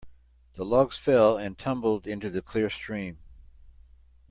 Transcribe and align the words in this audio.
The 0.55 0.65
logs 0.65 0.97
fell 0.97 1.37
and 1.37 1.59
tumbled 1.59 2.07
into 2.07 2.31
the 2.31 2.41
clear 2.41 2.71
stream. 2.71 3.19